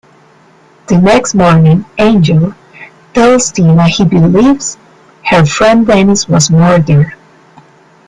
[0.87, 2.55] The next morning, Angel
[3.13, 4.75] tells Tina he believes
[5.25, 7.13] her friend Denise was murdered.